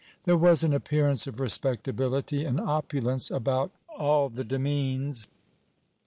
There 0.23 0.35
was 0.35 0.63
an 0.63 0.73
appearance 0.73 1.27
of 1.27 1.39
respectability 1.39 2.43
and 2.43 2.59
opulence 2.59 3.29
about 3.29 3.69
all 3.99 4.29
the 4.29 4.43
demesnes. 4.43 5.27